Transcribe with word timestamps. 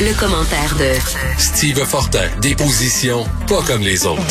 Le, 0.00 0.18
commentaire 0.18 0.74
de 0.76 0.92
Steve 1.38 1.84
Fortin, 1.84 2.28
des 2.40 2.54
positions 2.54 3.26
pas 3.46 3.62
comme 3.62 3.82
les 3.82 4.06
autres. 4.06 4.22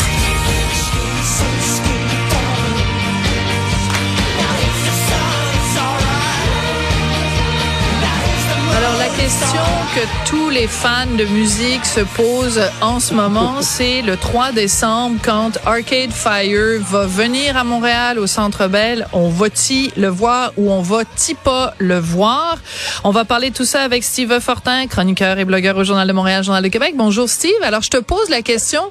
Question 9.22 9.62
que 9.94 10.30
tous 10.30 10.50
les 10.50 10.66
fans 10.66 11.06
de 11.06 11.26
musique 11.26 11.86
se 11.86 12.00
posent 12.00 12.62
en 12.82 13.00
ce 13.00 13.14
moment, 13.14 13.58
c'est 13.62 14.02
le 14.02 14.18
3 14.18 14.52
décembre 14.52 15.20
quand 15.24 15.60
Arcade 15.64 16.12
Fire 16.12 16.82
va 16.82 17.06
venir 17.06 17.56
à 17.56 17.64
Montréal 17.64 18.18
au 18.18 18.26
Centre 18.26 18.68
Bell. 18.68 19.06
On 19.14 19.30
va-t-il 19.30 19.92
le 19.96 20.08
voir 20.08 20.54
ou 20.58 20.72
on 20.72 20.82
va-t-il 20.82 21.36
pas 21.36 21.76
le 21.78 22.00
voir? 22.00 22.58
On 23.04 23.12
va 23.12 23.24
parler 23.24 23.52
de 23.52 23.56
tout 23.56 23.66
ça 23.66 23.84
avec 23.84 24.04
Steve 24.04 24.40
Fortin, 24.40 24.88
chroniqueur 24.88 25.38
et 25.38 25.46
blogueur 25.46 25.78
au 25.78 25.84
Journal 25.84 26.08
de 26.08 26.14
Montréal, 26.14 26.44
Journal 26.44 26.64
de 26.64 26.70
Québec. 26.70 26.96
Bonjour 26.98 27.30
Steve. 27.30 27.62
Alors 27.64 27.84
je 27.84 27.92
te 27.92 27.98
pose 27.98 28.30
la 28.30 28.42
question, 28.42 28.82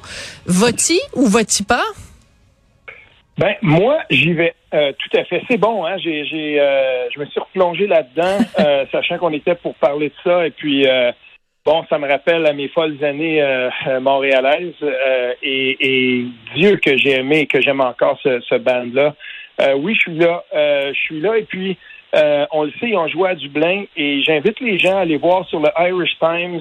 va-t-il 0.47 1.01
ou 1.15 1.27
va-t-il 1.27 1.65
pas? 1.65 1.83
Ben 3.41 3.55
moi, 3.63 4.01
j'y 4.11 4.35
vais. 4.35 4.53
Euh, 4.75 4.93
tout 4.99 5.17
à 5.17 5.25
fait. 5.25 5.43
C'est 5.49 5.57
bon, 5.57 5.87
hein. 5.87 5.97
J'ai, 5.97 6.27
j'ai, 6.27 6.61
euh, 6.61 7.09
je 7.09 7.19
me 7.19 7.25
suis 7.25 7.41
replongé 7.41 7.87
là-dedans, 7.87 8.37
euh, 8.61 8.85
sachant 8.93 9.17
qu'on 9.17 9.33
était 9.33 9.55
pour 9.55 9.75
parler 9.77 10.11
de 10.11 10.15
ça. 10.23 10.47
Et 10.47 10.51
puis, 10.51 10.87
bon, 11.65 11.83
ça 11.89 11.99
me 11.99 12.07
rappelle 12.07 12.45
à 12.45 12.53
mes 12.53 12.69
folles 12.69 13.03
années 13.03 13.43
montréalaises. 14.03 14.75
Et, 15.43 15.77
et, 15.81 16.27
Dieu 16.55 16.77
que 16.77 16.99
j'ai 16.99 17.13
aimé 17.13 17.41
et 17.41 17.47
que 17.47 17.63
j'aime 17.63 17.81
encore 17.81 18.19
ce, 18.23 18.41
ce 18.41 18.57
band-là. 18.57 19.15
oui, 19.77 19.95
je 19.95 20.01
suis 20.01 20.19
là. 20.19 20.45
je 20.53 20.99
suis 21.07 21.21
là. 21.21 21.39
Et 21.39 21.45
puis, 21.45 21.79
on 22.53 22.65
le 22.65 22.73
sait, 22.73 22.91
ils 22.91 22.97
ont 22.99 23.09
joué 23.09 23.31
à 23.31 23.35
Dublin. 23.37 23.85
Et 23.97 24.21
j'invite 24.21 24.61
les 24.61 24.79
gens 24.79 24.99
à 24.99 25.01
aller 25.01 25.17
voir 25.17 25.47
sur 25.47 25.61
le 25.61 25.71
Irish 25.79 26.19
Times 26.19 26.61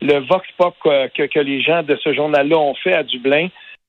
le 0.00 0.18
vox 0.20 0.48
pop 0.56 0.74
que, 0.82 1.26
que 1.26 1.40
les 1.40 1.60
gens 1.60 1.82
de 1.82 1.96
ce 1.96 2.14
journal-là 2.14 2.56
ont 2.56 2.74
fait 2.76 2.94
à 2.94 3.02
Dublin. 3.02 3.48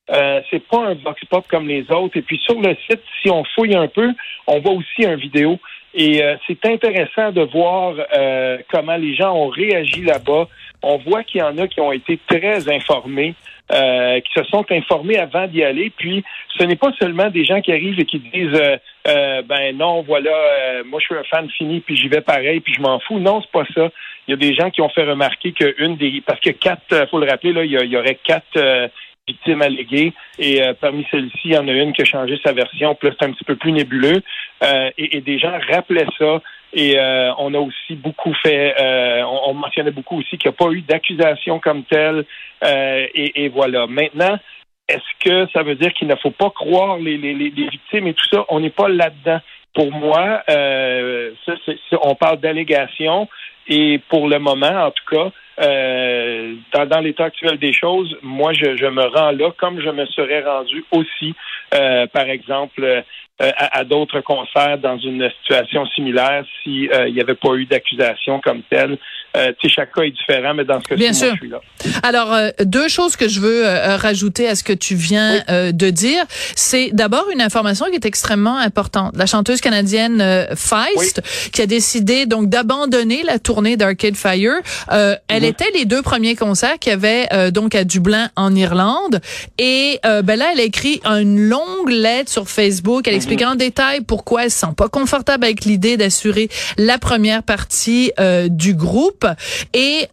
Euh, 0.09 0.41
c'est 0.49 0.65
pas 0.65 0.85
un 0.85 0.93
vox 0.93 1.23
pop 1.25 1.45
comme 1.49 1.67
les 1.67 1.89
autres. 1.91 2.17
Et 2.17 2.21
puis 2.21 2.37
sur 2.37 2.59
le 2.59 2.75
site, 2.89 3.01
si 3.21 3.29
on 3.29 3.43
fouille 3.43 3.75
un 3.75 3.87
peu, 3.87 4.13
on 4.47 4.59
voit 4.59 4.73
aussi 4.73 5.05
un 5.05 5.15
vidéo. 5.15 5.59
Et 5.93 6.23
euh, 6.23 6.35
c'est 6.47 6.65
intéressant 6.65 7.31
de 7.31 7.41
voir 7.41 7.95
euh, 8.15 8.57
comment 8.71 8.95
les 8.95 9.15
gens 9.15 9.33
ont 9.33 9.47
réagi 9.47 10.01
là-bas. 10.01 10.47
On 10.81 10.97
voit 10.97 11.23
qu'il 11.23 11.41
y 11.41 11.43
en 11.43 11.57
a 11.57 11.67
qui 11.67 11.81
ont 11.81 11.91
été 11.91 12.19
très 12.27 12.69
informés, 12.71 13.33
qui 13.69 14.31
se 14.33 14.43
sont 14.43 14.63
informés 14.71 15.17
avant 15.17 15.47
d'y 15.47 15.63
aller. 15.63 15.91
Puis 15.97 16.23
ce 16.55 16.63
n'est 16.63 16.75
pas 16.75 16.91
seulement 16.99 17.29
des 17.29 17.43
gens 17.45 17.61
qui 17.61 17.71
arrivent 17.71 17.99
et 17.99 18.05
qui 18.05 18.19
disent 18.19 18.61
ben 19.03 19.75
non, 19.75 20.03
voilà, 20.03 20.83
moi 20.85 20.99
je 20.99 21.05
suis 21.07 21.15
un 21.15 21.23
fan 21.23 21.49
fini, 21.49 21.79
puis 21.79 21.97
j'y 21.97 22.07
vais 22.09 22.21
pareil, 22.21 22.59
puis 22.59 22.75
je 22.75 22.81
m'en 22.81 22.99
fous. 22.99 23.17
Non, 23.19 23.41
c'est 23.41 23.51
pas 23.51 23.65
ça. 23.73 23.89
Il 24.27 24.31
y 24.31 24.33
a 24.33 24.37
des 24.37 24.53
gens 24.53 24.69
qui 24.69 24.81
ont 24.81 24.89
fait 24.89 25.03
remarquer 25.03 25.51
qu'une 25.51 25.97
des 25.97 26.21
parce 26.23 26.39
que 26.39 26.51
quatre, 26.51 27.09
faut 27.09 27.19
le 27.19 27.27
rappeler, 27.27 27.53
là, 27.53 27.65
il 27.65 27.71
y, 27.71 27.87
y 27.87 27.97
aurait 27.97 28.19
quatre 28.23 28.91
victimes 29.27 29.61
alléguées. 29.61 30.13
Et 30.39 30.61
euh, 30.61 30.73
parmi 30.79 31.05
celles-ci, 31.11 31.39
il 31.45 31.53
y 31.53 31.57
en 31.57 31.67
a 31.67 31.71
une 31.71 31.93
qui 31.93 32.01
a 32.01 32.05
changé 32.05 32.39
sa 32.43 32.53
version, 32.53 32.95
plus 32.95 33.11
c'est 33.19 33.25
un 33.25 33.31
petit 33.31 33.43
peu 33.43 33.55
plus 33.55 33.71
nébuleux. 33.71 34.21
Euh, 34.63 34.89
et, 34.97 35.21
des 35.21 35.37
gens 35.37 35.57
rappelaient 35.71 36.07
ça. 36.17 36.41
Et 36.73 36.97
euh, 36.97 37.31
on 37.37 37.53
a 37.53 37.59
aussi 37.59 37.95
beaucoup 37.95 38.33
fait, 38.43 38.75
on, 39.23 39.53
mentionnait 39.53 39.91
beaucoup 39.91 40.19
aussi 40.19 40.37
qu'il 40.37 40.49
n'y 40.49 40.55
a 40.55 40.57
pas 40.57 40.71
eu 40.71 40.81
d'accusation 40.81 41.59
comme 41.59 41.83
telle. 41.83 42.25
Et, 42.63 43.45
et, 43.45 43.49
voilà. 43.49 43.87
Maintenant, 43.87 44.37
est-ce 44.87 45.19
que 45.19 45.49
ça 45.51 45.63
veut 45.63 45.75
dire 45.75 45.93
qu'il 45.93 46.07
ne 46.07 46.15
faut 46.15 46.31
pas 46.31 46.49
croire 46.49 46.97
les, 46.97 47.17
les, 47.17 47.33
les 47.33 47.49
victimes 47.49 48.07
et 48.07 48.13
tout 48.13 48.27
ça? 48.31 48.45
On 48.49 48.59
n'est 48.59 48.69
pas 48.69 48.89
là-dedans. 48.89 49.39
Pour 49.73 49.91
moi, 49.91 50.43
ça, 50.47 51.53
on 52.01 52.15
parle 52.15 52.39
d'allégations. 52.39 53.27
Et 53.69 53.99
pour 54.09 54.27
le 54.27 54.39
moment, 54.39 54.85
en 54.85 54.91
tout 54.91 55.15
cas, 55.15 55.31
euh, 55.59 56.55
dans, 56.71 56.99
l'état 56.99 57.25
actuel 57.25 57.57
des 57.57 57.73
choses, 57.73 58.15
moi, 58.21 58.53
je, 58.53 58.87
me 58.87 59.03
rends 59.05 59.31
là 59.31 59.51
comme 59.57 59.81
je 59.81 59.89
me 59.89 60.05
serais 60.07 60.43
rendu 60.43 60.85
aussi, 60.91 61.33
euh, 61.73 62.05
par 62.07 62.29
exemple, 62.29 62.83
euh, 62.83 63.01
à, 63.39 63.83
d'autres 63.83 64.21
concerts 64.21 64.77
dans 64.77 64.97
une 64.97 65.29
situation 65.41 65.85
similaire 65.87 66.43
s'il 66.61 66.89
n'y 66.89 67.21
avait 67.21 67.35
pas 67.35 67.55
eu 67.55 67.65
d'accusation 67.65 68.39
comme 68.39 68.61
telle. 68.69 68.97
Euh, 69.37 69.51
chaque 69.67 69.93
cas 69.93 70.03
est 70.03 70.11
différent, 70.11 70.53
mais 70.53 70.63
dans 70.63 70.81
ce 70.81 70.87
cas-ci, 70.87 71.07
je 71.07 71.35
suis 71.35 71.49
là. 71.49 71.59
Alors, 72.03 72.35
deux 72.61 72.87
choses 72.87 73.15
que 73.15 73.27
je 73.27 73.39
veux 73.39 73.63
rajouter 73.97 74.47
à 74.47 74.55
ce 74.55 74.63
que 74.63 74.73
tu 74.73 74.95
viens 74.95 75.43
de 75.47 75.89
dire, 75.89 76.23
c'est 76.55 76.91
d'abord 76.93 77.25
une 77.33 77.41
information 77.41 77.85
qui 77.87 77.95
est 77.95 78.05
extrêmement 78.05 78.57
importante. 78.57 79.15
La 79.15 79.25
chanteuse 79.25 79.61
canadienne 79.61 80.47
Feist, 80.55 81.21
qui 81.51 81.61
a 81.61 81.65
décidé 81.65 82.25
donc 82.25 82.49
d'abandonner 82.49 83.23
la 83.23 83.39
tournée 83.39 83.77
d'Arcade 83.77 84.15
Fire, 84.15 84.55
elle 85.27 85.43
c'était 85.47 85.71
les 85.73 85.85
deux 85.85 86.03
premiers 86.03 86.35
concerts 86.35 86.77
qu'il 86.77 86.91
y 86.91 86.93
avait 86.93 87.25
euh, 87.33 87.51
donc 87.51 87.73
à 87.73 87.83
Dublin 87.83 88.29
en 88.35 88.53
Irlande. 88.53 89.21
Et 89.57 89.99
euh, 90.05 90.21
ben 90.21 90.37
là, 90.37 90.49
elle 90.53 90.59
a 90.59 90.63
écrit 90.63 91.01
une 91.03 91.39
longue 91.39 91.89
lettre 91.89 92.29
sur 92.29 92.47
Facebook. 92.47 93.07
Elle 93.07 93.13
mhm. 93.13 93.17
explique 93.17 93.41
en 93.41 93.55
détail 93.55 94.01
pourquoi 94.01 94.43
elle 94.43 94.51
se 94.51 94.59
sent 94.59 94.73
pas 94.77 94.87
confortable 94.87 95.45
avec 95.45 95.65
l'idée 95.65 95.97
d'assurer 95.97 96.49
la 96.77 96.97
première 96.99 97.43
partie 97.43 98.11
euh, 98.19 98.49
du 98.49 98.75
groupe. 98.75 99.25
Et 99.73 100.07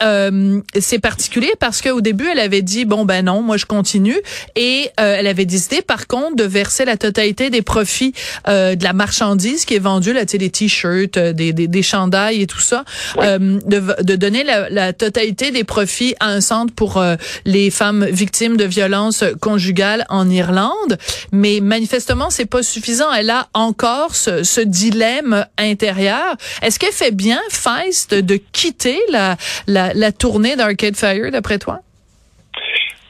c'est 0.79 0.99
particulier 0.99 1.53
parce 1.61 1.83
qu'au 1.83 2.01
début, 2.01 2.27
elle 2.31 2.41
avait 2.41 2.63
dit 2.63 2.85
bon 2.85 3.05
ben 3.05 3.25
non, 3.25 3.43
moi 3.43 3.57
je 3.57 3.67
continue. 3.67 4.19
Et 4.57 4.91
elle 4.97 5.27
avait 5.27 5.45
décidé 5.45 5.83
par 5.83 6.07
contre 6.07 6.37
de 6.37 6.45
verser 6.45 6.85
la 6.85 6.97
totalité 6.97 7.51
des 7.51 7.63
profits 7.63 8.15
de 8.47 8.83
la 8.83 8.93
marchandise 8.93 9.65
qui 9.65 9.75
est 9.75 9.79
vendue, 9.79 10.13
là, 10.13 10.25
tu 10.25 10.33
sais, 10.33 10.39
des 10.39 10.51
t-shirts, 10.51 11.19
des, 11.19 11.53
des, 11.53 11.69
des, 11.69 11.83
chandails 11.83 12.43
et 12.43 12.47
tout 12.47 12.61
ça, 12.61 12.85
de, 13.17 14.03
de 14.03 14.17
donner 14.17 14.45
la, 14.45 14.69
la 14.71 14.93
totalité 14.93 15.51
des 15.51 15.65
profits 15.65 16.15
à 16.21 16.29
un 16.29 16.41
centre 16.41 16.75
pour 16.75 16.99
euh, 16.99 17.17
les 17.45 17.71
femmes 17.71 18.05
victimes 18.05 18.57
de 18.57 18.65
violences 18.65 19.25
conjugales 19.41 20.05
en 20.09 20.29
Irlande. 20.31 20.99
Mais 21.33 21.61
manifestement, 21.61 22.31
c'est 22.31 22.47
pas 22.47 22.63
suffisant. 22.63 23.13
Elle 23.13 23.31
a 23.31 23.49
encore 23.55 24.15
ce, 24.15 24.61
dilemme 24.65 25.47
intérieur. 25.59 26.37
Est-ce 26.63 26.79
qu'elle 26.79 26.93
fait 26.93 27.11
bien, 27.11 27.41
Feist, 27.51 28.15
de 28.15 28.37
quitter 28.53 28.94
la, 29.11 29.37
la, 29.67 30.13
tournée 30.13 30.57
d'Arcade 30.57 30.97
Fire, 30.97 31.31
d'après 31.31 31.59
toi? 31.59 31.79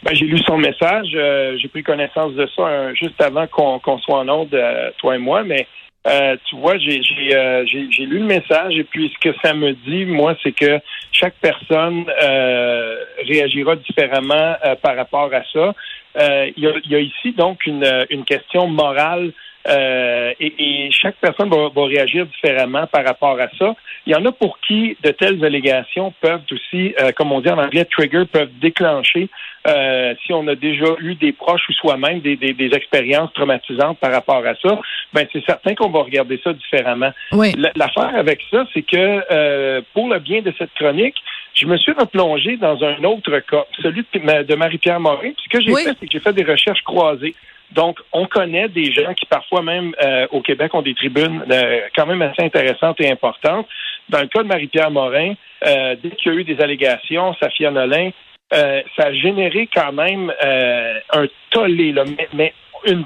Ben, 0.02 0.14
j'ai 0.14 0.26
lu 0.26 0.38
son 0.46 0.58
message. 0.58 1.08
Euh, 1.14 1.56
j'ai 1.60 1.68
pris 1.68 1.82
connaissance 1.82 2.34
de 2.34 2.46
ça 2.54 2.62
euh, 2.62 2.94
juste 2.94 3.20
avant 3.20 3.46
qu'on 3.46 3.98
soit 3.98 4.18
en 4.18 4.28
onde, 4.28 4.56
toi 4.98 5.14
et 5.16 5.18
moi, 5.18 5.42
mais 5.44 5.66
euh, 6.06 6.36
tu 6.44 6.56
vois, 6.56 6.74
euh, 6.74 7.64
j'ai 7.66 8.06
lu 8.06 8.18
le 8.18 8.24
message 8.24 8.76
et 8.76 8.84
puis 8.84 9.10
ce 9.14 9.30
que 9.30 9.34
ça 9.42 9.54
me 9.54 9.72
dit, 9.72 10.04
moi, 10.04 10.36
c'est 10.42 10.52
que 10.52 10.78
chaque 11.12 11.34
personne 11.40 12.04
euh, 12.22 12.96
réagira 13.26 13.76
différemment 13.76 14.54
par 14.82 14.96
rapport 14.96 15.30
à 15.32 15.42
ça. 15.50 15.74
Il 16.56 16.62
y 16.62 16.66
a, 16.66 16.72
y, 16.84 16.94
a, 16.94 17.00
ici 17.00 17.32
donc 17.32 17.66
une, 17.66 18.06
une 18.10 18.24
question 18.24 18.66
morale 18.66 19.32
et, 19.66 20.54
et, 20.58 20.90
chaque 20.90 21.16
personne 21.16 21.48
va, 21.48 21.68
va, 21.74 21.84
réagir 21.86 22.26
différemment 22.26 22.86
par 22.86 23.04
rapport 23.04 23.38
à 23.40 23.48
ça. 23.58 23.74
Il 24.06 24.12
y 24.12 24.16
en 24.16 24.24
a 24.24 24.32
pour 24.32 24.58
qui 24.60 24.96
de 25.02 25.10
telles 25.10 25.44
allégations 25.44 26.12
peuvent 26.20 26.42
aussi, 26.50 26.94
comme 27.16 27.32
on 27.32 27.40
dit 27.40 27.50
en 27.50 27.58
anglais, 27.58 27.84
trigger, 27.86 28.24
peuvent 28.26 28.52
déclencher 28.60 29.30
euh, 29.66 30.14
si 30.24 30.32
on 30.32 30.46
a 30.46 30.54
déjà 30.54 30.94
eu 31.00 31.14
des 31.14 31.32
proches 31.32 31.66
ou 31.70 31.72
soi-même 31.72 32.20
des, 32.20 32.36
des, 32.36 32.52
des, 32.52 32.74
expériences 32.74 33.32
traumatisantes 33.32 33.98
par 33.98 34.12
rapport 34.12 34.44
à 34.44 34.54
ça, 34.56 34.78
ben 35.14 35.26
c'est 35.32 35.44
certain 35.46 35.74
qu'on 35.74 35.88
va 35.88 36.02
regarder 36.02 36.38
ça 36.44 36.52
différemment. 36.52 37.10
Oui. 37.32 37.54
L'affaire 37.74 38.14
avec 38.14 38.42
ça, 38.50 38.66
c'est 38.74 38.82
que 38.82 39.24
euh, 39.30 39.80
pour 39.94 40.12
le 40.12 40.18
bien 40.18 40.42
de 40.42 40.52
cette 40.58 40.74
chronique, 40.74 41.16
je 41.54 41.66
me 41.66 41.76
suis 41.76 41.92
replongé 41.92 42.56
dans 42.56 42.82
un 42.82 43.02
autre 43.04 43.38
cas, 43.40 43.64
celui 43.82 44.04
de 44.12 44.54
Marie-Pierre 44.54 45.00
Morin. 45.00 45.30
ce 45.42 45.48
que 45.48 45.62
j'ai 45.62 45.74
fait, 45.74 45.96
c'est 45.98 46.06
que 46.06 46.12
j'ai 46.12 46.20
fait 46.20 46.32
des 46.32 46.44
recherches 46.44 46.82
croisées. 46.82 47.34
Donc, 47.72 47.98
on 48.12 48.26
connaît 48.26 48.68
des 48.68 48.92
gens 48.92 49.14
qui 49.14 49.26
parfois 49.26 49.62
même 49.62 49.94
euh, 50.02 50.26
au 50.30 50.42
Québec 50.42 50.74
ont 50.74 50.82
des 50.82 50.94
tribunes 50.94 51.44
quand 51.96 52.06
même 52.06 52.22
assez 52.22 52.42
intéressantes 52.42 53.00
et 53.00 53.10
importantes. 53.10 53.66
Dans 54.08 54.20
le 54.20 54.26
cas 54.26 54.42
de 54.42 54.48
Marie-Pierre 54.48 54.90
Morin, 54.90 55.34
dès 55.62 56.10
qu'il 56.18 56.32
y 56.32 56.36
a 56.36 56.38
eu 56.38 56.44
des 56.44 56.60
allégations, 56.60 57.34
Safia 57.40 57.70
Nolin 57.70 58.10
euh, 58.52 58.82
ça 58.96 59.06
a 59.06 59.12
généré 59.12 59.68
quand 59.74 59.92
même 59.92 60.32
euh, 60.44 61.00
un 61.12 61.26
tollé, 61.50 61.92
là, 61.92 62.04
mais, 62.34 62.52
une, 62.86 63.04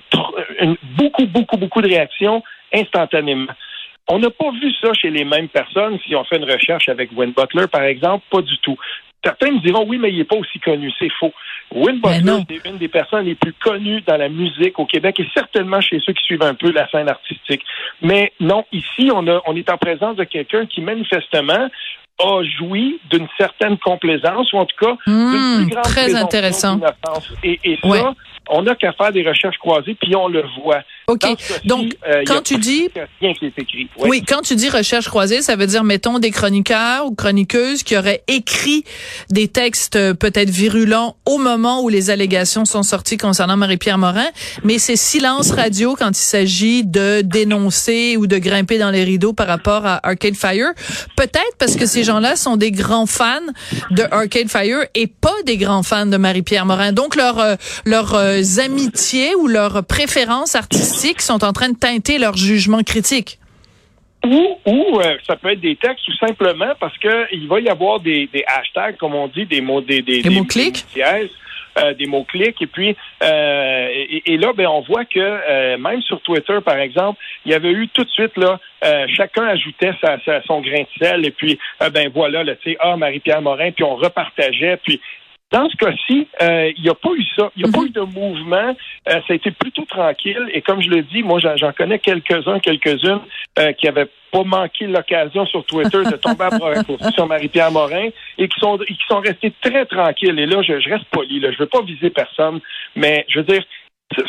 beaucoup, 0.96 1.26
beaucoup, 1.26 1.56
beaucoup 1.56 1.80
de 1.80 1.88
réactions 1.88 2.42
instantanément. 2.74 3.46
On 4.08 4.18
n'a 4.18 4.30
pas 4.30 4.50
vu 4.52 4.72
ça 4.80 4.92
chez 4.94 5.10
les 5.10 5.24
mêmes 5.24 5.48
personnes 5.48 5.98
si 6.06 6.16
on 6.16 6.24
fait 6.24 6.36
une 6.36 6.50
recherche 6.50 6.88
avec 6.88 7.10
Win 7.14 7.32
Butler, 7.32 7.66
par 7.70 7.82
exemple, 7.82 8.24
pas 8.30 8.40
du 8.40 8.56
tout. 8.58 8.76
Certains 9.22 9.50
me 9.50 9.60
diront 9.60 9.84
oui, 9.86 9.98
mais 9.98 10.10
il 10.10 10.18
n'est 10.18 10.24
pas 10.24 10.36
aussi 10.36 10.60
connu. 10.60 10.90
C'est 10.98 11.10
faux. 11.18 11.32
Win 11.72 12.00
Butler 12.00 12.44
est 12.48 12.68
une 12.68 12.78
des 12.78 12.88
personnes 12.88 13.26
les 13.26 13.34
plus 13.34 13.52
connues 13.52 14.00
dans 14.02 14.16
la 14.16 14.28
musique 14.28 14.78
au 14.78 14.86
Québec 14.86 15.20
et 15.20 15.26
certainement 15.34 15.80
chez 15.80 15.98
ceux 16.00 16.12
qui 16.12 16.24
suivent 16.24 16.42
un 16.42 16.54
peu 16.54 16.70
la 16.72 16.88
scène 16.88 17.08
artistique. 17.08 17.62
Mais 18.00 18.32
non, 18.40 18.64
ici, 18.72 19.10
on, 19.12 19.26
a, 19.26 19.42
on 19.46 19.56
est 19.56 19.68
en 19.70 19.76
présence 19.76 20.16
de 20.16 20.24
quelqu'un 20.24 20.66
qui 20.66 20.80
manifestement 20.80 21.68
a 22.20 22.42
joui 22.42 23.00
d'une 23.10 23.28
certaine 23.36 23.78
complaisance, 23.78 24.52
ou 24.52 24.58
en 24.58 24.66
tout 24.66 24.76
cas 24.80 24.96
d'une 25.06 25.14
hmm, 25.14 25.68
grande 25.68 25.84
très 25.84 26.14
intéressant. 26.14 26.80
Et, 27.44 27.60
et 27.64 27.78
ça, 27.82 28.14
on 28.48 28.62
n'a 28.62 28.74
qu'à 28.74 28.92
faire 28.92 29.12
des 29.12 29.22
recherches 29.22 29.58
croisées, 29.58 29.96
puis 30.00 30.16
on 30.16 30.28
le 30.28 30.44
voit. 30.62 30.82
OK. 31.08 31.24
Donc, 31.64 31.96
euh, 32.06 32.22
quand 32.26 32.42
tu 32.42 32.58
dis... 32.58 32.88
Rien 33.20 33.32
qui 33.32 33.46
est 33.46 33.58
écrit. 33.58 33.88
Oui. 33.98 34.22
quand 34.22 34.42
tu 34.42 34.54
dis 34.56 34.68
recherche 34.68 35.08
croisée, 35.08 35.40
ça 35.40 35.56
veut 35.56 35.66
dire, 35.66 35.82
mettons, 35.82 36.18
des 36.18 36.30
chroniqueurs 36.30 37.06
ou 37.06 37.14
chroniqueuses 37.14 37.82
qui 37.82 37.96
auraient 37.96 38.22
écrit 38.28 38.84
des 39.30 39.48
textes 39.48 39.96
euh, 39.96 40.12
peut-être 40.12 40.50
virulents 40.50 41.16
au 41.24 41.38
moment 41.38 41.82
où 41.82 41.88
les 41.88 42.10
allégations 42.10 42.66
sont 42.66 42.82
sorties 42.82 43.16
concernant 43.16 43.56
Marie-Pierre 43.56 43.96
Morin, 43.96 44.26
mais 44.64 44.78
c'est 44.78 44.96
silence 44.96 45.50
radio 45.50 45.96
quand 45.98 46.10
il 46.10 46.14
s'agit 46.14 46.84
de 46.84 47.22
dénoncer 47.22 48.18
ou 48.18 48.26
de 48.26 48.36
grimper 48.36 48.76
dans 48.76 48.90
les 48.90 49.04
rideaux 49.04 49.32
par 49.32 49.46
rapport 49.46 49.86
à 49.86 50.06
Arcade 50.06 50.36
Fire. 50.36 50.72
Peut-être 51.16 51.56
parce 51.58 51.76
que 51.76 51.86
ces 51.86 52.04
gens-là 52.04 52.36
sont 52.36 52.56
des 52.56 52.70
grands 52.70 53.06
fans 53.06 53.40
de 53.90 54.02
Arcade 54.10 54.50
Fire 54.50 54.84
et 54.94 55.06
pas 55.06 55.34
des 55.46 55.56
grands 55.56 55.82
fans 55.82 56.06
de 56.06 56.18
Marie-Pierre 56.18 56.66
Morin. 56.66 56.92
Donc, 56.92 57.16
leurs 57.16 57.38
euh, 57.38 57.56
leurs 57.86 58.14
amitiés 58.58 59.34
ou 59.34 59.46
leurs 59.46 59.84
préférences 59.84 60.54
artistiques 60.54 60.97
sont 61.20 61.44
en 61.44 61.52
train 61.52 61.70
de 61.70 61.78
teinter 61.78 62.18
leur 62.18 62.36
jugement 62.36 62.82
critique. 62.82 63.38
Ou, 64.24 64.58
ou 64.66 65.00
euh, 65.00 65.16
ça 65.26 65.36
peut 65.36 65.52
être 65.52 65.60
des 65.60 65.76
textes 65.76 66.04
tout 66.04 66.26
simplement 66.26 66.72
parce 66.80 66.96
que 66.98 67.32
il 67.32 67.46
va 67.46 67.60
y 67.60 67.68
avoir 67.68 68.00
des, 68.00 68.28
hashtags, 68.46 68.96
comme 68.96 69.14
on 69.14 69.28
dit, 69.28 69.46
des 69.46 69.60
mots, 69.60 69.80
des, 69.80 70.02
des, 70.02 70.28
mots-clics? 70.28 70.84
Euh, 71.78 71.94
des 71.94 72.06
mots-clics. 72.06 72.60
Et 72.60 72.66
puis, 72.66 72.96
euh, 73.22 73.88
et, 74.26 74.36
là, 74.36 74.52
ben, 74.52 74.66
on 74.66 74.80
voit 74.80 75.04
que 75.04 75.76
même 75.76 76.02
sur 76.02 76.20
Twitter, 76.22 76.58
par 76.64 76.78
exemple, 76.78 77.20
il 77.46 77.52
y 77.52 77.54
avait 77.54 77.70
eu 77.70 77.86
tout 77.88 78.02
de 78.02 78.10
suite 78.10 78.36
là, 78.36 78.58
chacun 79.16 79.46
ajoutait 79.46 79.92
sa, 80.00 80.18
son 80.46 80.60
grain 80.60 80.82
de 80.82 81.04
sel. 81.04 81.24
Et 81.24 81.30
puis, 81.30 81.56
ben 81.92 82.10
voilà, 82.12 82.44
tu 82.56 82.72
sais, 82.72 82.76
ah 82.80 82.96
Marie-Pierre 82.96 83.42
Morin, 83.42 83.70
puis 83.70 83.84
on 83.84 83.94
repartageait. 83.94 84.78
Puis 84.82 85.00
dans 85.50 85.68
ce 85.70 85.76
cas-ci, 85.76 86.28
euh, 86.42 86.70
il 86.76 86.82
n'y 86.82 86.90
a 86.90 86.94
pas 86.94 87.10
eu 87.16 87.24
ça. 87.34 87.50
Il 87.56 87.62
n'y 87.62 87.68
a 87.68 87.72
pas 87.72 87.80
mhm. 87.80 87.86
eu 87.86 87.90
de 87.90 88.00
mouvement. 88.00 88.76
Euh, 89.08 89.20
ça 89.26 89.30
a 89.30 89.34
été 89.34 89.50
plutôt 89.50 89.84
tranquille. 89.86 90.46
Et 90.52 90.60
comme 90.60 90.82
je 90.82 90.90
le 90.90 91.02
dis, 91.02 91.22
moi, 91.22 91.38
j'en 91.40 91.72
connais 91.72 91.98
quelques-uns, 91.98 92.58
quelques-unes 92.60 93.20
euh, 93.58 93.72
qui 93.72 93.88
avaient 93.88 94.08
pas 94.30 94.44
manqué 94.44 94.86
l'occasion 94.86 95.46
sur 95.46 95.64
Twitter 95.64 96.02
de 96.04 96.16
tomber 96.16 96.44
à 96.44 97.10
sur 97.12 97.26
Marie-Pierre 97.26 97.72
Morin 97.72 98.08
et 98.36 98.48
qui 98.48 98.60
sont 98.60 98.76
qui 98.76 98.98
sont 99.08 99.20
restés 99.20 99.52
très 99.62 99.86
tranquilles. 99.86 100.38
Et 100.38 100.46
là, 100.46 100.60
je, 100.60 100.74
reste 100.90 101.06
poli. 101.10 101.40
Là. 101.40 101.50
Je 101.52 101.58
veux 101.58 101.66
pas 101.66 101.80
viser 101.80 102.10
personne, 102.10 102.60
mais 102.94 103.24
je 103.28 103.38
veux 103.38 103.46
dire, 103.46 103.64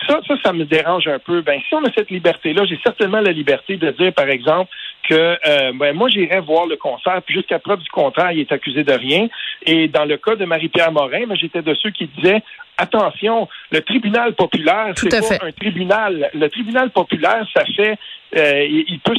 ça, 0.07 0.21
ça, 0.25 0.35
ça 0.41 0.53
me 0.53 0.63
dérange 0.63 1.07
un 1.07 1.19
peu. 1.19 1.41
Ben, 1.41 1.59
si 1.67 1.75
on 1.75 1.83
a 1.83 1.91
cette 1.93 2.11
liberté-là, 2.11 2.63
j'ai 2.65 2.79
certainement 2.81 3.19
la 3.19 3.31
liberté 3.31 3.75
de 3.75 3.91
dire, 3.91 4.13
par 4.13 4.29
exemple, 4.29 4.71
que 5.07 5.37
euh, 5.47 5.71
ben, 5.73 5.95
moi, 5.95 6.09
j'irais 6.09 6.41
voir 6.41 6.65
le 6.65 6.75
concert, 6.75 7.21
puis 7.25 7.35
jusqu'à 7.35 7.59
preuve 7.59 7.79
du 7.79 7.89
contraire, 7.89 8.31
il 8.31 8.39
est 8.39 8.51
accusé 8.51 8.83
de 8.83 8.93
rien. 8.93 9.27
Et 9.65 9.87
dans 9.87 10.05
le 10.05 10.17
cas 10.17 10.35
de 10.35 10.45
Marie-Pierre 10.45 10.91
Morin, 10.91 11.25
ben, 11.27 11.35
j'étais 11.35 11.61
de 11.61 11.73
ceux 11.75 11.91
qui 11.91 12.07
disaient 12.07 12.41
attention, 12.79 13.47
le 13.71 13.81
tribunal 13.81 14.33
populaire, 14.33 14.93
c'est 14.95 15.09
pas 15.09 15.45
un 15.45 15.51
tribunal. 15.51 16.29
Le 16.33 16.49
tribunal 16.49 16.89
populaire, 16.91 17.45
ça 17.53 17.63
fait 17.75 17.97
euh, 18.37 18.63
il 18.69 18.99
peut 18.99 19.15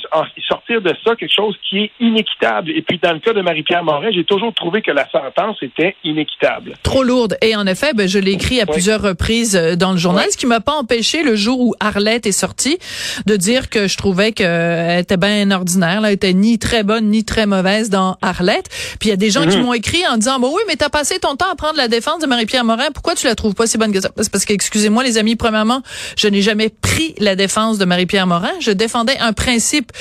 sortir 0.46 0.80
de 0.80 0.94
ça 1.04 1.16
quelque 1.16 1.34
chose 1.34 1.56
qui 1.68 1.78
est 1.78 1.90
inéquitable. 1.98 2.70
Et 2.70 2.82
puis, 2.82 2.98
dans 3.02 3.12
le 3.12 3.18
cas 3.18 3.32
de 3.32 3.40
Marie-Pierre 3.40 3.82
Morin, 3.82 4.10
j'ai 4.12 4.22
toujours 4.22 4.54
trouvé 4.54 4.82
que 4.82 4.92
la 4.92 5.08
sentence 5.10 5.56
était 5.62 5.96
inéquitable. 6.04 6.74
Trop 6.84 7.02
lourde. 7.02 7.36
Et 7.42 7.56
en 7.56 7.66
effet, 7.66 7.92
ben, 7.92 8.08
je 8.08 8.20
l'ai 8.20 8.32
écrit 8.32 8.60
à 8.60 8.66
plusieurs 8.66 9.02
reprises 9.02 9.56
euh, 9.56 9.74
dans 9.74 9.90
le 9.90 9.98
journal, 9.98 10.26
ce 10.30 10.36
qui 10.36 10.46
m'a 10.46 10.60
pas 10.60 10.74
empêché, 10.74 11.24
le 11.24 11.34
jour 11.34 11.60
où 11.60 11.74
Arlette 11.80 12.26
est 12.26 12.32
sortie, 12.32 12.78
de 13.26 13.34
dire 13.34 13.68
que 13.68 13.88
je 13.88 13.96
trouvais 13.96 14.30
qu'elle 14.30 15.00
était 15.00 15.16
bien 15.16 15.50
ordinaire. 15.50 16.02
Elle 16.04 16.12
était 16.12 16.32
ni 16.32 16.60
très 16.60 16.84
bonne, 16.84 17.06
ni 17.06 17.24
très 17.24 17.46
mauvaise 17.46 17.90
dans 17.90 18.16
Arlette. 18.22 18.68
Puis 19.00 19.08
il 19.08 19.10
y 19.10 19.14
a 19.14 19.16
des 19.16 19.30
gens 19.30 19.44
qui 19.46 19.56
mhm. 19.56 19.64
m'ont 19.64 19.74
écrit 19.74 20.06
en 20.06 20.18
disant, 20.18 20.38
bah 20.38 20.48
oui, 20.52 20.62
mais 20.68 20.76
t'as 20.76 20.88
passé 20.88 21.18
ton 21.18 21.34
temps 21.34 21.50
à 21.50 21.56
prendre 21.56 21.76
la 21.76 21.88
défense 21.88 22.20
de 22.20 22.28
Marie-Pierre 22.28 22.64
Morin. 22.64 22.90
Pourquoi 22.94 23.16
tu 23.16 23.26
la 23.26 23.34
trouves 23.34 23.49
pas 23.54 23.66
si 23.66 23.78
bonne 23.78 23.92
que 23.92 24.00
ça? 24.00 24.10
C'est 24.16 24.30
parce 24.30 24.44
que, 24.44 24.52
excusez-moi, 24.52 25.02
les 25.04 25.18
amis, 25.18 25.36
premièrement, 25.36 25.82
je 26.16 26.28
n'ai 26.28 26.42
jamais 26.42 26.68
pris 26.68 27.14
la 27.18 27.36
défense 27.36 27.78
de 27.78 27.84
Marie-Pierre 27.84 28.26
Morin. 28.26 28.52
Je 28.60 28.70
défends 28.70 29.04
un 29.20 29.32
principe 29.32 29.92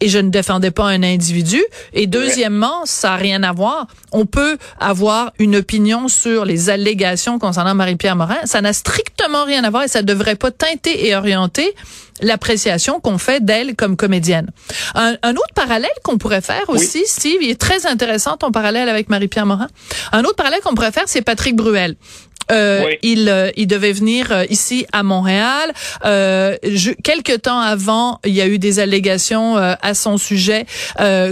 et 0.00 0.08
je 0.08 0.18
ne 0.18 0.28
défendais 0.28 0.70
pas 0.70 0.84
un 0.84 1.02
individu. 1.02 1.62
Et 1.92 2.06
deuxièmement, 2.06 2.84
ça 2.84 3.10
n'a 3.10 3.16
rien 3.16 3.42
à 3.42 3.52
voir. 3.52 3.86
On 4.12 4.26
peut 4.26 4.58
avoir 4.78 5.32
une 5.38 5.56
opinion 5.56 6.08
sur 6.08 6.44
les 6.44 6.70
allégations 6.70 7.38
concernant 7.38 7.74
Marie-Pierre 7.74 8.16
Morin. 8.16 8.38
Ça 8.44 8.60
n'a 8.60 8.72
strictement 8.72 9.44
rien 9.44 9.64
à 9.64 9.70
voir 9.70 9.84
et 9.84 9.88
ça 9.88 10.02
ne 10.02 10.06
devrait 10.06 10.36
pas 10.36 10.50
teinter 10.50 11.06
et 11.06 11.16
orienter 11.16 11.74
l'appréciation 12.22 13.00
qu'on 13.00 13.18
fait 13.18 13.44
d'elle 13.44 13.74
comme 13.74 13.96
comédienne. 13.96 14.50
Un, 14.94 15.14
autre 15.32 15.54
parallèle 15.54 15.90
qu'on 16.02 16.18
pourrait 16.18 16.40
faire 16.40 16.64
aussi, 16.68 17.04
Steve, 17.06 17.42
il 17.42 17.50
est 17.50 17.60
très 17.60 17.86
intéressant 17.86 18.36
ton 18.36 18.50
parallèle 18.50 18.88
avec 18.88 19.08
Marie-Pierre 19.08 19.46
Morin. 19.46 19.68
Un 20.12 20.24
autre 20.24 20.36
parallèle 20.36 20.60
qu'on 20.62 20.74
pourrait 20.74 20.92
faire, 20.92 21.04
c'est 21.06 21.22
Patrick 21.22 21.56
Bruel. 21.56 21.96
Euh, 22.50 22.94
il, 23.02 23.28
euh, 23.28 23.50
il 23.56 23.66
devait 23.66 23.92
venir 23.92 24.30
euh, 24.30 24.44
ici 24.50 24.86
à 24.92 25.02
Montréal. 25.02 25.72
Euh, 26.04 26.56
je, 26.62 26.92
quelque 26.92 27.36
temps 27.36 27.60
avant, 27.60 28.20
il 28.24 28.32
y 28.32 28.40
a 28.40 28.46
eu 28.46 28.58
des 28.58 28.78
allégations 28.78 29.56
à 29.56 29.94
son 29.94 30.16
sujet 30.16 30.66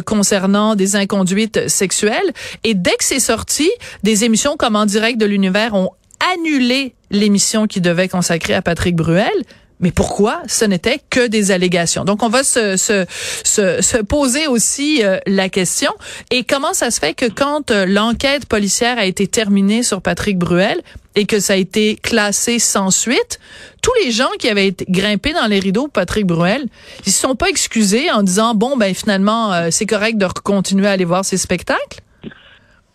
concernant 0.06 0.74
des 0.74 0.96
inconduites 0.96 1.68
sexuelles. 1.68 2.32
Et 2.62 2.74
dès 2.74 2.92
que 2.92 3.04
c'est 3.04 3.20
sorti, 3.20 3.70
des 4.02 4.24
émissions 4.24 4.56
comme 4.56 4.76
En 4.76 4.86
direct 4.86 5.18
de 5.18 5.26
l'univers 5.26 5.74
ont 5.74 5.90
annulé 6.34 6.94
l'émission 7.10 7.66
qui 7.66 7.80
devait 7.80 8.08
consacrer 8.08 8.54
à 8.54 8.62
Patrick 8.62 8.96
Bruel. 8.96 9.30
Mais 9.80 9.90
pourquoi 9.90 10.42
ce 10.46 10.64
n'était 10.64 11.00
que 11.10 11.26
des 11.26 11.50
allégations? 11.50 12.04
Donc, 12.04 12.22
on 12.22 12.28
va 12.28 12.44
se, 12.44 12.76
se, 12.76 13.04
se, 13.44 13.82
se 13.82 13.96
poser 13.98 14.46
aussi 14.46 15.02
euh, 15.02 15.18
la 15.26 15.48
question. 15.48 15.92
Et 16.30 16.44
comment 16.44 16.72
ça 16.72 16.90
se 16.90 17.00
fait 17.00 17.14
que 17.14 17.26
quand 17.26 17.70
euh, 17.70 17.84
l'enquête 17.84 18.46
policière 18.46 18.98
a 18.98 19.04
été 19.04 19.26
terminée 19.26 19.82
sur 19.82 20.00
Patrick 20.00 20.38
Bruel 20.38 20.80
et 21.16 21.26
que 21.26 21.40
ça 21.40 21.54
a 21.54 21.56
été 21.56 21.96
classé 21.96 22.58
sans 22.58 22.90
suite, 22.90 23.40
tous 23.82 23.92
les 24.04 24.10
gens 24.10 24.30
qui 24.38 24.48
avaient 24.48 24.68
été 24.68 24.84
grimpés 24.88 25.32
dans 25.32 25.46
les 25.46 25.58
rideaux 25.58 25.88
Patrick 25.88 26.26
Bruel, 26.26 26.66
ils 27.06 27.12
se 27.12 27.20
sont 27.20 27.34
pas 27.34 27.48
excusés 27.48 28.10
en 28.10 28.22
disant, 28.22 28.54
bon, 28.54 28.76
ben 28.76 28.94
finalement, 28.94 29.52
euh, 29.52 29.68
c'est 29.70 29.86
correct 29.86 30.18
de 30.18 30.26
continuer 30.42 30.86
à 30.86 30.92
aller 30.92 31.04
voir 31.04 31.24
ces 31.24 31.36
spectacles? 31.36 32.00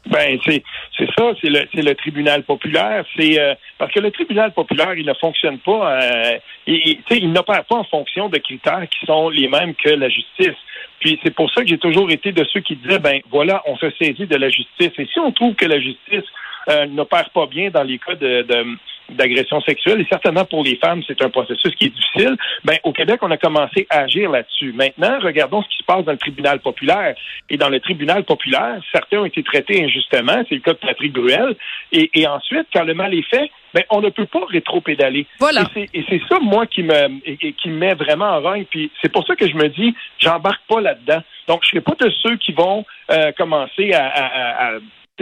Ben 0.09 0.39
c'est 0.45 0.63
c'est 1.00 1.10
ça, 1.18 1.31
c'est 1.42 1.50
le 1.50 1.62
c'est 1.74 1.81
le 1.81 1.96
tribunal 1.96 2.44
populaire, 2.44 3.06
c'est 3.18 3.40
euh, 3.40 3.56
parce 3.78 3.92
que 3.92 4.00
le 4.00 4.12
tribunal 4.12 4.51
populaire 4.51 4.94
il 4.96 5.06
ne 5.06 5.13
fonctionne 5.13 5.57
pas, 5.60 6.01
euh, 6.01 6.38
il, 6.68 7.00
il 7.10 7.31
n'opère 7.31 7.63
pas 7.63 7.78
en 7.78 7.84
fonction 7.86 8.28
de 8.28 8.38
critères 8.38 8.88
qui 8.90 9.06
sont 9.06 9.30
les 9.30 9.48
mêmes 9.48 9.74
que 9.74 9.90
la 9.90 10.10
justice. 10.10 10.57
Puis 11.00 11.18
c'est 11.24 11.34
pour 11.34 11.50
ça 11.51 11.62
que 11.62 11.68
j'ai 11.68 11.78
toujours 11.78 12.12
été 12.12 12.34
de 12.34 12.44
ceux 12.51 12.60
qui 12.60 12.75
disaient 12.75 13.00
ben 13.00 13.22
voilà, 13.31 13.63
on 13.66 13.78
se 13.78 13.90
saisit 13.92 14.28
de 14.28 14.36
la 14.36 14.50
justice 14.50 14.92
et 14.98 15.06
si 15.06 15.19
on 15.19 15.31
trouve 15.31 15.56
que 15.56 15.66
la 15.66 15.80
justice 15.80 16.25
euh, 16.69 16.86
n'opère 16.88 17.30
pas 17.30 17.46
bien 17.46 17.69
dans 17.69 17.84
les 17.84 17.98
cas 17.98 18.16
de, 18.16 18.42
de 18.44 18.66
d'agression 19.11 19.61
sexuelle, 19.61 20.01
et 20.01 20.07
certainement 20.09 20.45
pour 20.45 20.63
les 20.63 20.75
femmes, 20.77 21.01
c'est 21.07 21.21
un 21.21 21.29
processus 21.29 21.73
qui 21.75 21.85
est 21.85 21.95
difficile, 21.95 22.35
ben, 22.63 22.77
au 22.83 22.94
Québec, 22.94 23.19
on 23.21 23.31
a 23.31 23.38
commencé 23.38 23.88
à 23.89 24.00
agir 24.01 24.29
là-dessus. 24.29 24.73
Maintenant, 24.73 25.19
regardons 25.21 25.61
ce 25.63 25.69
qui 25.69 25.77
se 25.77 25.83
passe 25.83 26.06
dans 26.06 26.11
le 26.11 26.17
tribunal 26.17 26.59
populaire. 26.59 27.15
Et 27.50 27.57
dans 27.57 27.69
le 27.69 27.79
tribunal 27.79 28.23
populaire, 28.23 28.79
certains 28.91 29.19
ont 29.19 29.25
été 29.25 29.44
traités 29.44 29.83
injustement, 29.83 30.44
c'est 30.47 30.56
le 30.56 30.61
cas 30.61 30.73
de 30.73 30.77
Patrick 30.77 31.13
Gruel, 31.13 31.55
et, 31.91 32.10
et 32.13 32.27
ensuite, 32.27 32.67
quand 32.74 32.84
le 32.84 32.93
mal 32.93 33.13
est 33.13 33.27
fait, 33.29 33.50
ben, 33.74 33.84
on 33.91 34.01
ne 34.01 34.10
peut 34.10 34.25
pas 34.25 34.45
rétro-pédaler. 34.48 35.27
Voilà. 35.39 35.63
Et 35.93 36.03
c'est 36.10 36.22
ça, 36.27 36.39
moi, 36.39 36.65
qui 36.65 36.81
me, 36.81 37.51
qui 37.51 37.69
me 37.69 37.77
met 37.77 37.93
vraiment 37.93 38.25
en 38.25 38.41
rogne. 38.41 38.65
Puis 38.65 38.91
c'est 39.01 39.12
pour 39.12 39.25
ça 39.27 39.36
que 39.36 39.48
je 39.48 39.53
me 39.53 39.69
dis, 39.69 39.95
j'embarque 40.17 40.62
pas 40.67 40.81
là-dedans. 40.81 41.22
Donc, 41.48 41.63
je 41.63 41.75
ne 41.75 41.81
serai 41.81 41.95
pas 41.95 42.05
de 42.05 42.12
ceux 42.24 42.36
qui 42.38 42.51
vont 42.51 42.86
euh, 43.12 43.31
commencer 43.34 43.93
à, 43.93 44.07
à, 44.07 44.67
à 44.67 44.72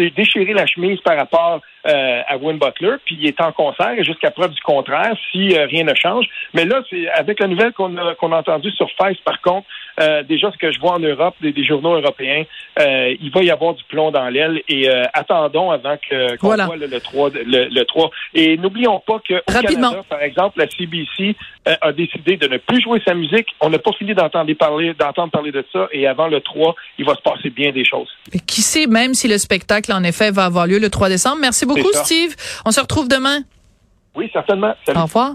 déchirer 0.02 0.54
la 0.54 0.66
chemise 0.66 1.00
par 1.02 1.18
rapport 1.18 1.62
euh, 1.86 2.22
à 2.28 2.38
Win 2.38 2.58
Butler, 2.58 2.96
puis 3.06 3.18
il 3.20 3.28
est 3.28 3.42
en 3.42 3.52
concert 3.52 3.96
jusqu'à 4.04 4.32
preuve 4.32 4.52
du 4.52 4.62
contraire 4.62 5.16
si 5.32 5.56
euh, 5.56 5.66
rien 5.66 5.84
ne 5.84 5.94
change. 5.96 6.26
Mais 6.54 6.66
là, 6.66 6.82
c'est 6.90 7.10
avec 7.10 7.40
la 7.40 7.48
nouvelle 7.48 7.74
qu'on 7.74 7.96
a, 7.98 8.16
qu'on 8.16 8.32
a 8.32 8.40
entendue 8.40 8.72
sur 8.72 8.90
Face, 8.98 9.18
par 9.24 9.42
contre, 9.42 9.68
euh, 10.00 10.24
déjà 10.24 10.52
ce 10.52 10.58
que 10.58 10.72
je 10.72 10.80
vois 10.80 10.94
en 10.94 11.00
Europe, 11.00 11.36
des, 11.42 11.64
journaux 11.64 11.96
européens, 11.96 12.44
il 12.80 13.32
va 13.34 13.44
y 13.44 13.52
avoir 13.52 13.74
du 13.74 13.84
plomb 13.86 14.12
dans 14.12 14.30
l'aile 14.30 14.62
et 14.68 14.90
attendons 15.14 15.72
avant 15.72 15.98
que 15.98 16.36
qu'on 16.38 16.56
voit 16.56 16.76
le, 16.76 17.00
3, 17.00 17.30
le, 17.34 17.84
3. 17.84 18.12
Et 18.34 18.58
n'oublions 18.58 19.00
pas 19.00 19.20
que 19.28 19.36
au 19.36 19.52
Canada, 19.52 20.04
par 20.10 20.22
exemple, 20.22 20.60
la 20.60 20.68
CBC 20.70 21.36
a 21.66 21.92
décidé 21.92 22.38
de 22.38 22.48
ne 22.48 22.58
plus 22.58 22.82
jouer 22.82 23.02
sa 23.06 23.14
musique. 23.14 23.48
On 23.60 23.70
n'a 23.70 23.80
pas 23.80 23.92
fini 23.94 24.14
d'entendre 24.14 24.54
parler, 24.54 24.94
d'entendre 24.94 25.32
parler 25.32 25.52
de 25.52 25.66
ça 25.74 25.88
et 25.92 26.08
avant 26.08 26.28
le 26.28 26.42
3, 26.42 26.76
il 27.00 27.06
va 27.06 27.16
se 27.16 27.22
passer 27.22 27.50
bien 27.50 27.72
des 27.72 27.86
choses. 27.86 28.10
Et 28.34 28.40
qui 28.40 28.62
sait 28.62 28.88
même 28.88 29.14
si 29.14 29.28
le 29.28 29.38
spectacle 29.38 29.92
en 29.92 30.04
effet 30.04 30.32
va 30.32 30.46
avoir 30.46 30.68
lieu 30.68 30.80
le 30.80 30.90
3 30.90 31.10
décembre. 31.10 31.38
Merci 31.42 31.66
beaucoup. 31.66 31.92
Steve. 31.94 32.36
On 32.66 32.72
se 32.72 32.80
retrouve 32.80 33.08
demain. 33.08 33.40
Oui, 34.16 34.30
certainement. 34.34 34.74
Au 34.96 35.04
revoir. 35.04 35.34